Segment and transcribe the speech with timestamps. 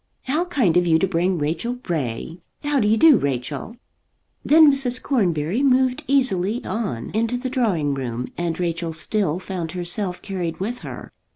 [0.23, 2.39] How kind of you to bring Rachel Ray.
[2.63, 3.75] How do you do, Rachel?"
[4.43, 4.99] Then Mrs.
[4.99, 10.79] Cornbury moved easily on into the drawing room, and Rachel still found herself carried with
[10.79, 11.11] her.